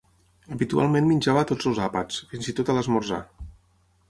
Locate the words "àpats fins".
1.89-2.51